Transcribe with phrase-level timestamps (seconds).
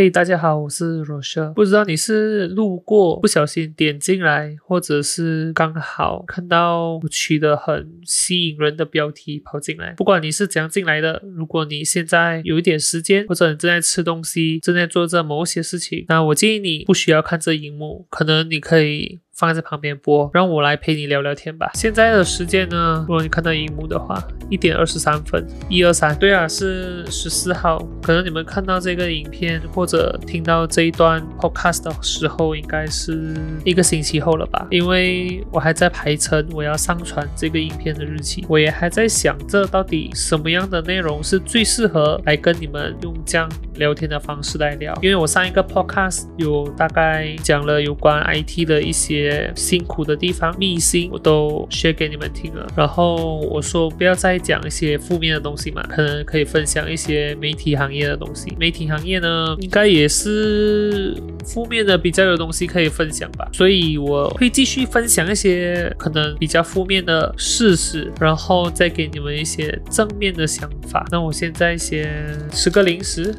[0.00, 1.52] 嘿，大家好，我是 roche。
[1.54, 9.94] 不知道你是路过不小心点进来，或者是刚好看到有趣的很吸引人的标题跑进来。
[9.96, 19.18] 不管你是怎样进来的，如果你现在有一点时间，或者你正在吃东西，正在做着某些事情，那我建议你不需要看这荧幕，可能你可以。
[19.38, 21.70] 放在旁边播，让我来陪你聊聊天吧。
[21.74, 23.04] 现在的时间呢？
[23.06, 24.20] 如果你看到荧幕的话，
[24.50, 27.78] 一点二十三分，一二三，对啊，是十四号。
[28.02, 33.32] 可能你们看到这个影片或者听到这一段 podcast 的时候，应该是
[33.64, 34.66] 一个星期后了吧？
[34.70, 44.94] 因为我还在排程我要上传这个影片的日期，我也还在想着到底什么样的内容是最适合来跟你们用这样聊天的方式来聊。
[45.02, 49.52] 因为我上一个 podcast 有大概讲了有关 IT 的一些。
[49.54, 58.54] 辛苦的地方秘辛我都 share 给你们听了，然后我说不要再讲一些负面的东西嘛，可能可以分享一些媒体行业的东西。
[58.58, 71.06] 媒体行业呢，应该也是负面的比较有东西可以分享吧，所以我会继续分享一些可能比较负面的事实，然后再给你们一些正面的想法。
[71.10, 72.08] 那我现在先
[72.50, 73.34] 吃个零食，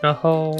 [0.00, 0.56] 然后。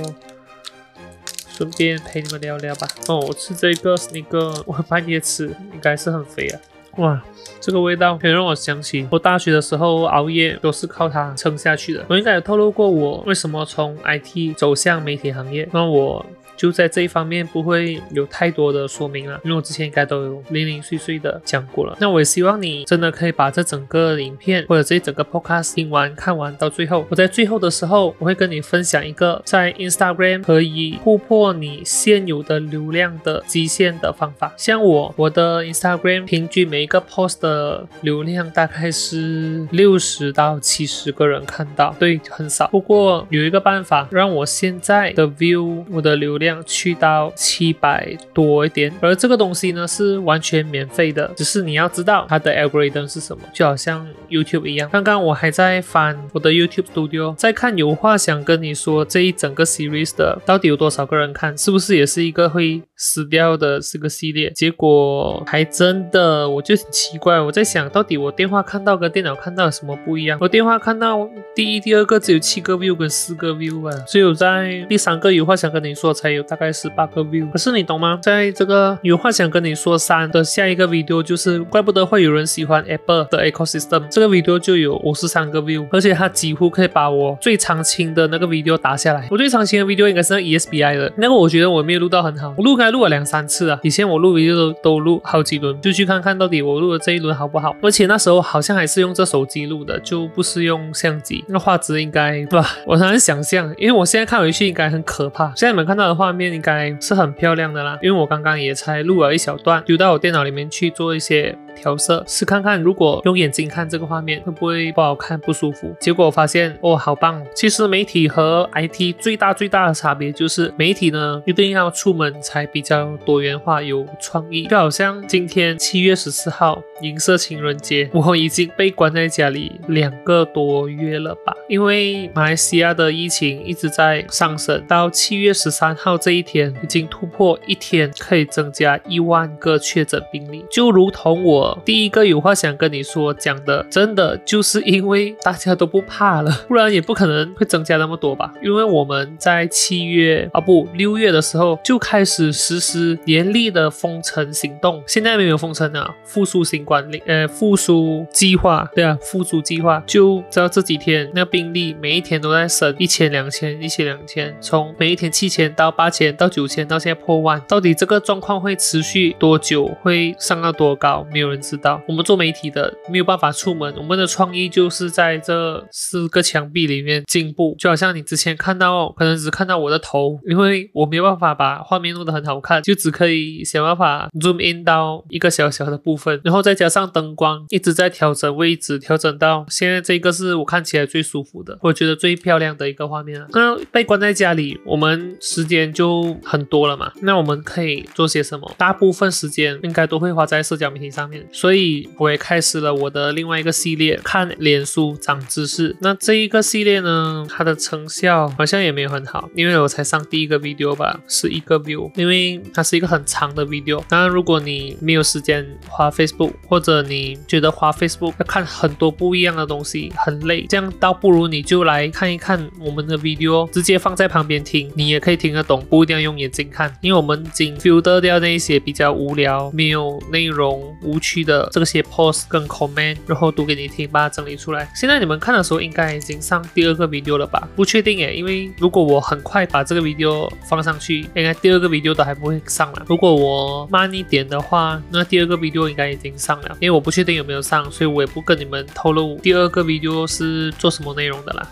[1.50, 2.86] 顺便陪你们聊聊吧。
[3.08, 6.60] 哦，我吃这个是那个， 我半夜吃，应该是很肥啊。
[6.98, 7.20] 哇，
[7.60, 12.06] 这个味道可以让我想起我大学的时候熬夜都是靠它撑下去的。
[12.08, 15.68] 我应该有透露过我为什么从 IT 走向媒体行业。
[15.72, 16.24] 那我。
[16.58, 21.96] 就在这一方面不会有太多的说明了，因为我之前应该都有零零碎碎的讲过了。
[22.00, 27.06] 那我也希望你真的可以把这整个影片或者这整个 podcast 听完看完到最后。
[27.08, 34.52] 我在最后的时候，我会跟你分享一个在 Instagram 可以突破你现有的流量的极限的方法。
[34.56, 42.66] 像我，我的 Instagram 平均每一个 post 的流量大概是六十到七十个人看到，对，很少。
[42.66, 46.47] 不过有一个办法让我现在的 view 我的流量。
[46.64, 54.88] 去到七百多一点，而这个东西呢是完全免费的，只是你要知道它的 algorithm 是什么，就好像 YouTube 一样。
[54.90, 64.50] 刚刚我还在翻我的 YouTube Studio，在看有话想跟你说这一整个 series 的到底有多少个人看，是不是也是一个会死掉的四个系列？
[64.50, 70.36] 结果还真的，我就很奇怪，我在想到底我电话看到跟电脑看到有什么不一样？
[70.40, 76.48] 我电话看到第一、第二个只有七个 view 跟四个 view 啊，只有在第三个有话想跟你说才有。
[76.48, 78.18] 大概十八个 view，可是你懂吗？
[78.22, 89.28] 在这个有话想跟你说三的下一个 video 就是，怪不得会有人喜欢 Apple 的 ecosystem，这个 video 就有五十三个 view，而且它几乎可以把我最长青的那个 video 打下来。
[89.30, 93.78] 我最长青的 video 应该是那 ESBI 的，那个我觉得我没有录到很好，我录录了两三次啊。
[93.82, 97.76] 以前我录一个都录好几轮，就去看看到底我录的这一轮好不好。
[97.82, 102.76] 而且那时候好像还是用这手机录的，就不是用相机，那画质应该对吧？
[102.86, 105.46] 我很难想象，因为我现在看回去应该很可怕。
[105.56, 106.28] 现在你们看到的画。
[106.38, 115.94] 面应该是很漂亮的啦，因为我刚刚也才录了一小段，丢到我电脑里面去做一些调色，试看看如果用眼睛看这个画面会不会不好看、不舒服。
[116.00, 117.42] 结果发现，哦，好棒！
[117.54, 124.66] 其实媒体和 IT 最大最大的差别就是媒体呢一定要出门才比较多元化、有创意。
[124.66, 131.54] 就好像今天七月十四号银色情人节，我已经被关在家里两个多月了吧？
[131.68, 136.18] 因为马来西亚的疫情一直在上升，到七月十三号。
[136.18, 148.52] 这一天已经突破一天可以增加一万个确诊病例，就如同我第一个有话想跟你说讲的，真的就是因为大家都不怕了，不然也不可能会增加那么多吧。
[148.62, 166.08] 因为我们在七月啊不六月的时候就开始实施严厉的封城行动，现在没有封城啊，复苏新管理呃复苏计划对啊复苏计划就知道这几天那病例每一天都在升一千两千一千两千，从每一天七千到八。
[166.10, 169.86] 千到九千，到现在破万，到底这个状况会持续多久？
[170.00, 171.26] 会上到多高？
[171.30, 172.00] 没有人知道。
[172.08, 177.74] 我们做媒体的没有办法出门，我们的创意就是在这四个墙壁里面进步。
[177.78, 193.46] 就好像你之前看到，可能只看到我的头，因为我没有办法把画面弄得很好看，就只可以想办法 zoom in 到一个小小的部分，然后再加上灯光一直在调整位置，调整到现在这个是我看起来最舒服的，我觉得最漂亮的一个画面了。
[193.52, 196.36] 那被关在家里，我们时间就。
[196.44, 198.70] 很多了嘛，那我们可以做些什么？
[198.78, 201.37] 大部分时间应该都会花在社交媒体上面。
[201.52, 205.96] 所以我也开始了我的另外一个系列，看脸书长知识。
[206.00, 214.02] 那这一个系列呢，它的成效好像也没有很好，因为我才上第一个 video 吧，是一个 view，因为它是一个很长的 video。
[214.08, 234.90] 当然，如果你没有时间花 Facebook，或者你觉得花 Facebook 要看很多不一样的东西很累，这样倒不如你就来看一看我们的 video，直接放在旁边听，你也可以听得懂，不一定要用眼睛看，因为我们已经 filter 掉那些比较无聊、没有内容、无趣的这些 post 跟 comment，然后读给你听，把它整理出来。
[234.94, 237.68] 现在你们看的时候应该已经上第二个 video 了吧？
[237.76, 243.04] 不确定诶，因为如果我很快把这个 video 放上去，应该第二个 video 都还不会上了。
[243.06, 251.68] 如果我慢一点的话，那第二个 video 应该已经上了，因为我不确定有没有上，所以我也不跟你们透露第二个 video 是做什么内容的啦。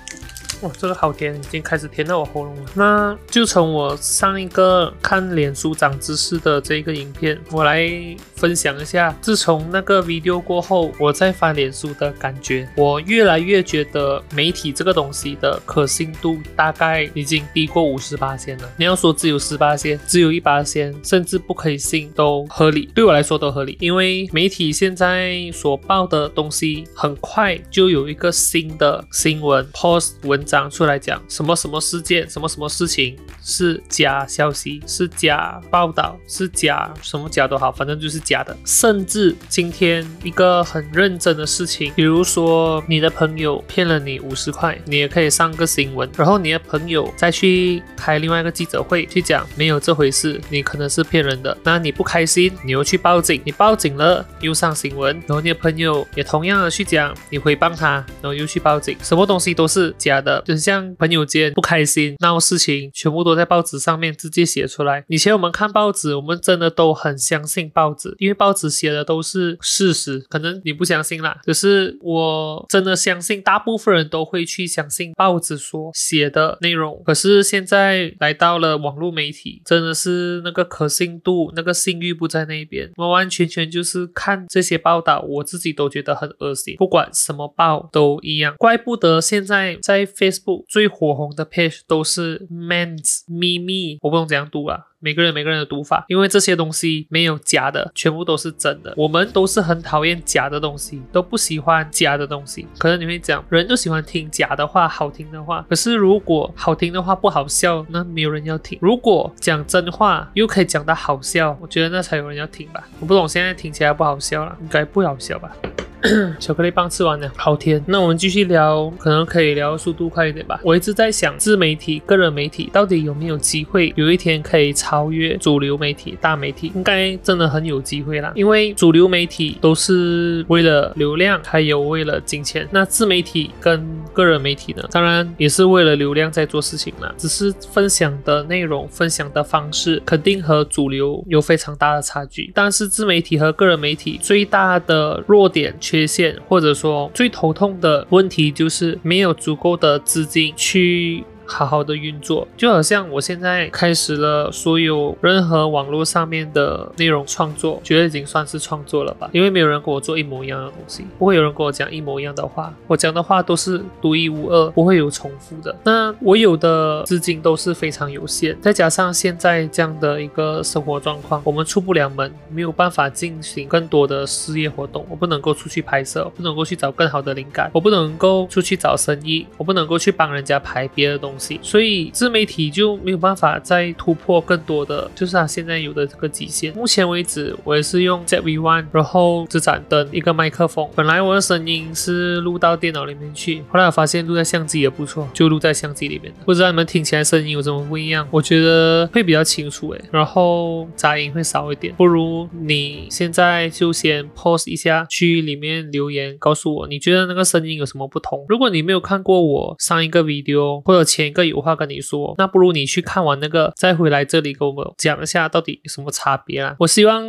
[0.63, 2.63] 哇，这个好甜，已经开始甜到我喉咙了。
[2.75, 7.91] 那就从我上一个看脸书长知识的这个影片，我来
[8.37, 9.15] 分享一下。
[9.21, 18.73] 自从那个 video 过后，我在翻脸书的感觉，我越来越觉得媒体这个东西的可信度大概已经低过五十八线了。
[18.79, 23.77] 你要说只有十八线，只有一八线，甚至不可以信都合理，对我来说都合理。
[23.79, 30.46] 因为媒体现在所报的东西，很快就有一个新的新闻 post 文。
[30.47, 38.57] 长出来讲什么什么事件，什么什么事情是假消息，是假报道，是假什么假都好，反正就是假的。
[38.65, 51.57] 甚至今天一个很认真的事情，比如说你的朋友骗了你五十块，你也可以上个新闻，然后你的朋友再去开另外一个记者会去讲没有这回事，你可能是骗人的。
[51.65, 60.36] 那你不开心，你又去报警，你报警了又上新闻，然后你的朋友也同样的去讲，你诽谤他，然后又去报警，什么东西都是假的。
[60.45, 65.05] 就像朋友间不开心闹事情，全部都在报纸上面直接写出来。
[65.09, 70.19] 以前我们看报纸，我们真的都很相信报纸，因为报纸写的都是事实。
[70.29, 77.03] 可能你不相信啦，可是我真的相信，大部分人都会去相信报纸所写的内容。
[77.05, 86.75] 可是现在来到了网络媒体，真的是那个可信度、那个信誉不在那边，完完全全就是看这些报道，我自己都觉得很恶心。
[86.77, 94.87] 不管什么报都一样，怪不得现在在 Facebook 最火红的 page 都是 Men's 咪咪，我不懂怎样读啊。
[94.99, 98.93] 每个人每个人的读法，因为这些东西没有假的，全部都是真的。
[98.97, 102.67] 我们都是很讨厌假的东西，都不喜欢假的东西。
[102.79, 105.65] 可能你会讲，人都喜欢听假的话，好听的话。
[105.69, 108.79] 可是如果好听的话不好笑，那没有人要听。
[108.83, 112.89] 如果讲真话又可以讲到好笑，我觉得那才有人要听吧。
[112.99, 115.55] 我不懂，现在听起来不好笑了，应该不好笑吧？
[116.39, 117.83] 巧克力棒吃完了，好甜。
[117.87, 120.61] 那我们继续聊，可能可以聊速度快一点吧。
[120.63, 126.71] 我一直在想，自媒体、个人媒体到底有没有机会有一天可以超越主流媒体、大媒体？
[126.75, 128.31] 应该真的很有机会啦。
[128.35, 132.69] 因为主流媒体都是为了流量，还有为了金钱。
[132.71, 137.13] 那自媒体跟个人媒体呢，当然也是为了流量在做事情啦。
[137.17, 142.53] 只是分享的内容、分享的方式，肯定和主流有非常大的差距。
[142.55, 145.75] 但是自媒体和个人媒体最大的弱点。
[145.87, 151.23] 缺陷，或者说最头痛的问题，就是没有足够的资金去。
[151.47, 159.31] 好好的运作，就好像我现在开始了所有任何网络上面的内容创作，觉得已经算是创作了吧？
[159.33, 165.75] 因为没有人跟我做一模一样的东西，不会有人跟我讲一模一样的话，我讲的话都是独一无二，不会有重复的。
[165.85, 181.61] 那我有的资金都是非常有限，再加上现在这样的一个生活状况，我们出不了门，没有办法进行更多的事业活动，我不能够出去拍摄，不能够去找更好的灵感，我不能够出去找生意，我不能够去帮人家拍别的东东西。
[181.63, 186.73] 所以自媒体就没有办法再突破更多的，就是它现在有的这个极限。
[186.75, 190.89] 目前为止，我也是用 ZV One，然后这盏灯，一个麦克风。
[190.95, 196.33] 本来我的声音是录到电脑里面去，后来我发现录在相机也不错，就录在相机里面。
[196.45, 198.27] 不知道你们听起来声音有什么不一样？
[198.31, 201.95] 我觉得会比较清楚诶，然后杂音会少一点。
[201.97, 208.45] 不如你现在就先 pause 一下，去里面留言告诉我，你觉得那个声音有什么不同？
[208.49, 216.77] 如果你没有看过我上一个 video 或者前一个有话跟你说，那不如你去看完那个，再回来这里跟我们讲一下到底有什么差别啦。
[216.79, 217.25] 我希望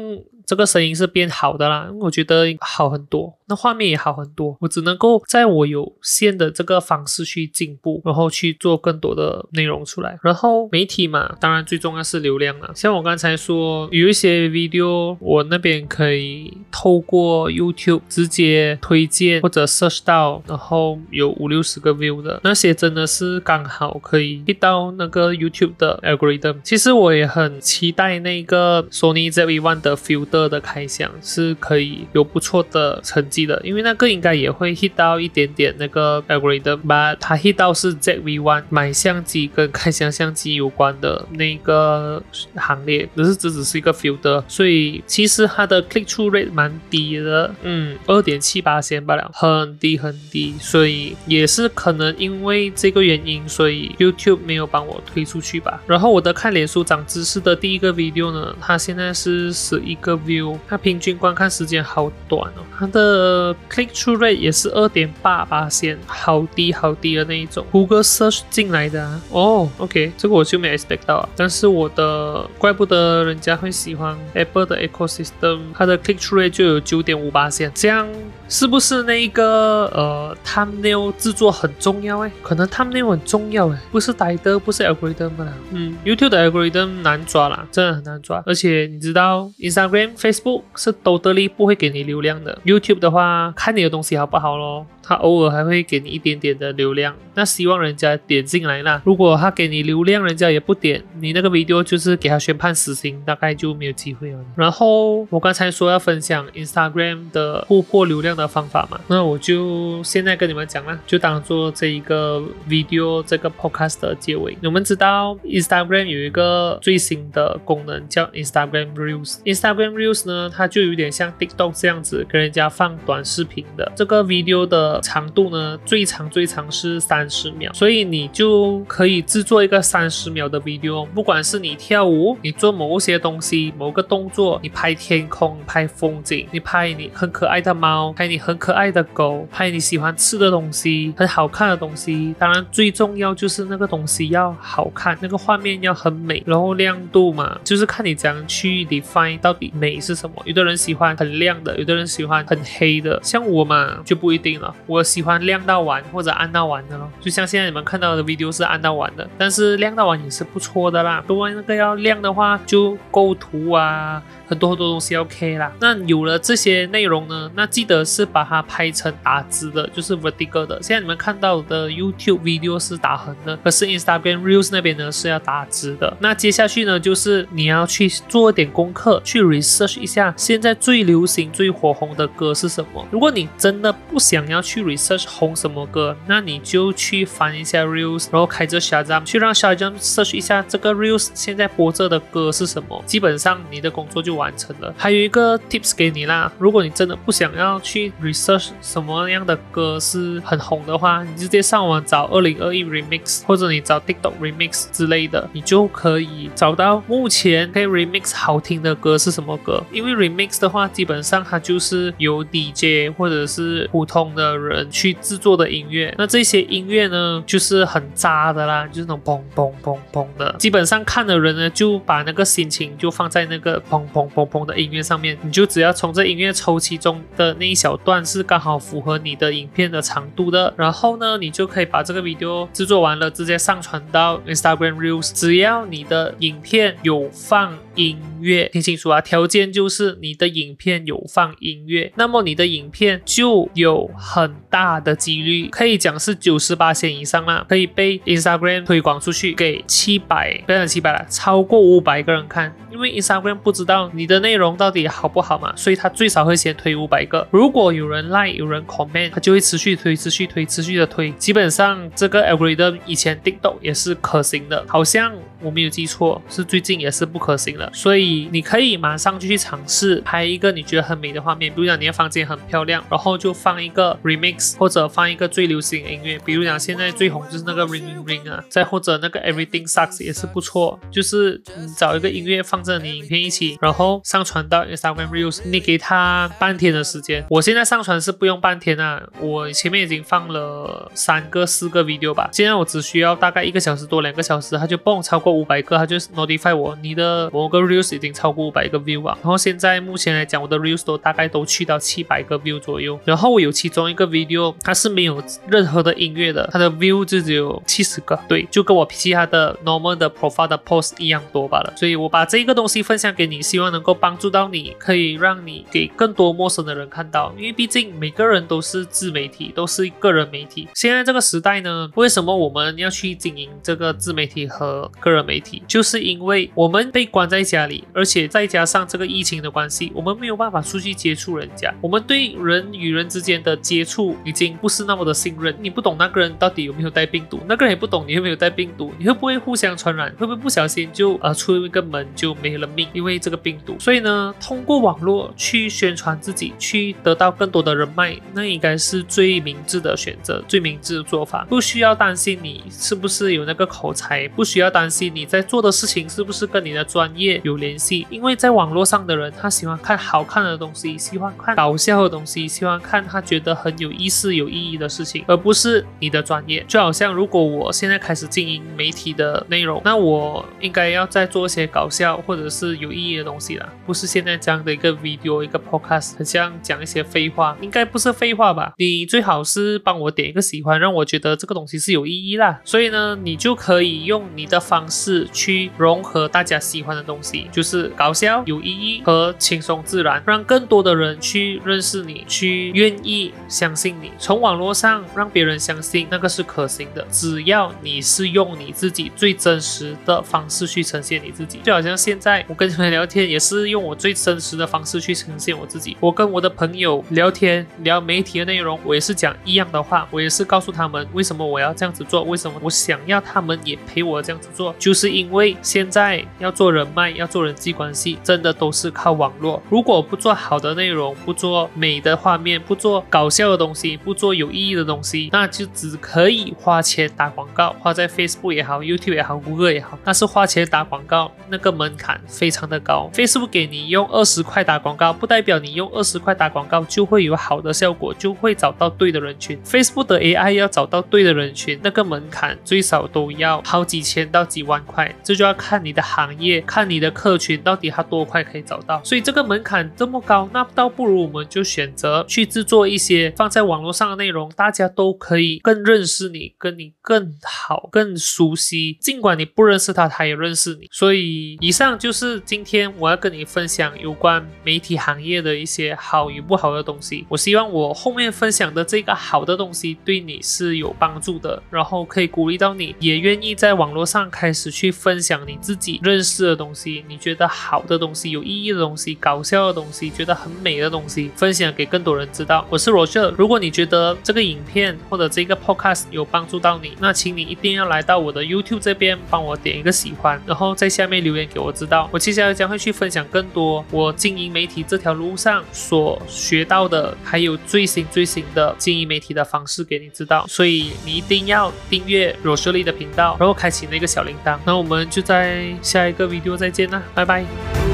[0.45, 3.36] 这个声音是变好的啦，我觉得好很多。
[3.47, 4.55] 那画面也好很多。
[4.59, 10.17] 我只能够在我有限的这个方式去进步，然后去做更多的内容出来。
[10.21, 12.71] 然后媒体嘛，当然最重要是流量了。
[12.75, 26.57] 像我刚才说，有一些 video 我那边可以透过 YouTube 直接推荐或者 search 到，然后有五六十个 view 的那些，真的是刚好可以 hit 到那个 YouTube 的 algorithm。
[26.63, 42.21] 其实我也很期待那个 Sony ZV-1 的 filter 的开箱是可以有不错的成绩的，因为那个应该也会 hit 到一点点那个 algorithm，把它 hit 到是 ZV One 买相机跟开箱相机有关的那个
[42.55, 55.81] 行列，只是只只是一个 filter，所以其实它的 click through rate 蛮低的，嗯，二点七八千罢了，很低很低，所以也是可能因为这个原因，所以 YouTube 没有帮我推出去吧。
[55.87, 63.26] 然后我的看脸书长知识的第一个 video 呢，它现在是十一个 view，它平均观看时间好短哦，它的
[63.69, 78.07] click through rate 也是二点八八线，好低好低的那一种，Google search 进来的啊，哦，OK，这个我就没 expect 到啊，但是我的怪不得人家会喜欢 Apple 的 ecosystem，它的 click through rate 就有九点五八线，这样
[78.49, 82.31] 是不是那一个呃 thumbnail 制作很重要哎？
[82.41, 94.85] 可能 thumbnail 很重要哎，不是 title，不是 algorithm 啦，嗯，YouTube 的 algorithm 难抓啦，真的很难抓，而且你知道 Instagram、Facebook 是 totally 不会给你流量的，YouTube 的话看你的东西好不好咯。
[95.09, 99.01] 他偶尔还会给你一点点的流量，那希望人家点进来啦。
[99.05, 104.39] 如果他给你流量，人家也不点，你那个 video 就是给他宣判死刑，大概就没有机会了。
[104.57, 114.57] 然后我刚才说要分享 Instagram 的突破流量的方法嘛，那我就现在跟你们讲啦，就当做这一个 video 这个 podcast 的结尾。
[114.63, 119.39] 我们知道 Instagram 有一个最新的功能叫 Instagram Reels。
[119.43, 125.01] Instagram Reels 呢，它就有点像 TikTok 这样子，跟人家放短视频的这个 video 的。
[125.07, 131.05] 长度呢，最长最长是三十秒，所以你就可以制作一个三十秒的 video。
[131.07, 142.35] 不管是你跳舞，你做某些东西，某个动作，你拍天空，拍风景，你拍你很可爱的猫，拍你很可爱的狗，拍你喜欢吃的东西，很好看的东西。
[142.37, 150.35] 当然，最重要就是那个东西要好看，那个画面要很美，然后亮度嘛，就是看你怎样去 define 到底美是什么。
[150.45, 154.73] 有的人喜欢很亮的，有的人喜欢很黑的，像我嘛就不一定了。
[154.85, 161.23] 我喜欢亮到完或者暗到完的咯，就像现在你们看到的 video 是暗到完的，但是亮到完也是不错的啦。
[161.27, 164.21] 如果那个要亮的话，就构图啊。
[164.49, 170.81] 很多很多东西 OK 啦，那有了这些内容呢，那记得是把它拍成打直的，就是 vertical 的。
[170.81, 176.15] 现在你们看到的 YouTube video 是打横的，可是 Instagram Reels 那边呢是要打直的。
[176.19, 183.05] 那接下去呢，就是你要去做一点功课，去 research 一下现在最流行、最火红的歌是什么。
[183.11, 193.03] 如果你真的不想要去 research 红什么歌，那你就去翻一下 Reels，然后开着 Shazam 去让 Shazam search 一下这个 Reels 现在播着的歌是什么。
[193.05, 194.37] 基本上你的工作就。
[194.37, 196.51] 完成了，还有一个 tips 给你啦。
[196.59, 209.83] 如果你真的不想要去 research 什么样的歌是很红的话，你直接上网找二零二一 remix，或者你找 TikTok remix 之类的，你就可以找到目前可以 remix 好听的歌是什么歌。
[209.91, 216.13] 因为 remix 的话，基本上它就是由 DJ 或者是普通的人去制作的音乐。
[216.17, 220.55] 那这些音乐呢，就是很渣的啦，就是那种嘣嘣嘣嘣的。
[220.59, 224.27] 基本上看的人呢，就把那个心情就放在那个嘣嘣。
[224.37, 235.31] 砰砰的音乐上面，你就只要从这音乐抽其中的那一小段是刚好符合你的影片的长度的，然后呢，你就可以把这个 video 制作完了，直接上传到 Instagram Reels。
[235.33, 254.09] 只要你的影片有放音乐，听清楚啊，条件就是你的影片有放音乐，那么你的影片就有很大的几率，可以讲是九十八线以上啦，可以被 Instagram 推广出去给七百，不要七百了，超过五百个人看，因为 Instagram 不知道。
[254.13, 255.71] 你的内容到底好不好嘛？
[255.75, 257.47] 所以他最少会先推五百个。
[257.51, 261.31] 如果有人 like，有人 comment，他就会持续推，持续推，持续的推。
[261.33, 267.87] 基本上这个 algorithm 以前 TikTok 也是可行的，好像我没有记错，是最近也是不可行了。
[267.93, 284.21] 所以你可以马上就去尝试拍一个你觉得很美的画面，比如讲你的房间很漂亮，然后就放一个 remix 或者放一个最流行的音乐，比如讲现在最红就是那个 Ring Ring Ring 啊，再或者那个 Everything Sucks 也是不错，就是你找一个音乐放着你影片一起，然后。
[284.23, 299.37] 上传到 Instagram Reels，你给他半天的时间，我现在上传是不用半天啊，我前面已经放了三个、四个 video 吧，现在我只需要大概一个小时多、两个小时，它就蹦超过五百个，它就 notify 我你的某个 reels 已经超过五百个 view 啊。
[299.41, 303.19] 然后现在目前来讲，我的 reels 都大概都去到七百个 view 左右。
[303.25, 311.93] 然后我有其中一个 video，它是没有任何的音乐的，它的 view 就只有七十个，对，就跟我其他的 normal 的 profile 的 post 一样多罢了。
[311.95, 317.51] 所以我把这个东西分享给你，希望能够帮助到你，可以让你给更多陌生的人看到。
[317.57, 320.87] 因为毕竟每个人都是自媒体，都是个人媒体。
[320.93, 325.81] 现在这个时代呢，为什么我们要去经营这个自媒体和个人媒体？
[325.87, 331.91] 就是因为我们被关在家里，而且再加上这个疫情的关系，我们没有办法出去接触人家。
[331.99, 335.75] 我们对人与人之间的接触已经不是那么的信任。
[335.81, 340.31] 你不懂那个人到底有没有带病毒，那个人也不懂你有没有带病毒，你会不会互相传染？
[340.37, 343.07] 会不会不小心就呃出一个门就没没了命？
[343.13, 343.95] 因为这个病毒。
[343.99, 351.65] 所以呢，通过网络去宣传自己，去得到更多的人脉，那应该是最明智的选择，最明智的做法。
[351.69, 358.27] 不需要担心你是不是有那个口才，不需要担心你在做的事情是不是跟你的专业有联系。
[358.29, 366.83] 因为在网络上的人，他喜欢看好看的东西，喜欢看搞笑的东西，喜欢看他觉得很有意思、有意义的事情，而不是你的专业。
[366.87, 378.93] 就好像如果我现在开始经营媒体的内容，那我应该要再做一些搞笑或者是有意义的东西啦，不是现在这样的一个 video 一个 podcast，很像讲一些废话，应该不是废话吧？
[378.97, 382.79] 你最好是帮我点一个喜欢，让我觉得这个东西是有意义啦。
[382.85, 394.31] 所以呢，你就可以用你的方式去融合大家喜欢的东西，就是搞笑、有意义和轻松自然，让更多的人去认识你，去愿意相信你。
[394.39, 401.79] 从网络上让别人相信那个是可行的，只要你是用你自己最真实的方式去呈现你自己。
[401.83, 406.15] 就好像现现在我跟你们聊天，也是用我最真实的方式去呈现我自己。
[406.19, 419.81] 我跟我的朋友聊天聊媒体的内容，我也是讲一样的话，我也是告诉他们为什么我要这样子做，为什么我想要他们也陪我这样子做，就是因为现在要做人脉，要做人际关系，真的都是靠网络。
[419.89, 433.29] 如果不做好的内容，不做美的画面，不做搞笑的东西，不做有意义的东西，那就只可以花钱打广告，花在 Facebook 也好，YouTube 也好，Google 也好，那是花钱打广告，那个门槛非常的高。
[433.33, 439.79] Facebook 给你用二十块打广告，不代表你用二十块打广告就会有好的效果，就会找到对的人群。
[439.83, 449.21] Facebook 的 AI 要找到对的人群，那个门槛最少都要好几千到几万块，这就要看你的行业，看你的客群到底他多快可以找到。
[449.23, 459.17] 所以这个门槛这么高，那倒不如我们就选择去制作一些放在网络上的内容，大家都可以更认识你，跟你更好、更熟悉。
[459.21, 461.07] 尽管你不认识他，他也认识你。
[461.11, 467.45] 所以以上就是今天我要跟你分享有关媒体行业的一些好与不好的东西。
[467.49, 482.85] 我希望我后面分享的这个好的东西对你是有帮助的，然后可以鼓励到你，也愿意在网络上开始去分享你自己认识的东西，你觉得好的东西、有意义的东西、搞笑的东西、觉得很美的东西，分享给更多人知道。
[482.89, 500.65] 我是罗彻，如果你觉得这个影片或者这个 podcast 有帮助到你，那请你一定要来到我的 YouTube 这边，帮我点一个喜欢，然后在下面留言给我知我接下来将会去分享更多我经营媒体这条路上所学到的，还有最新最新的经营媒体的方式给你知道。
[500.67, 504.77] 所以你一定要订阅罗秀丽的频道，然后开启那个小铃铛。
[504.85, 508.06] 那我们就在下一个 video 再见啦，拜拜。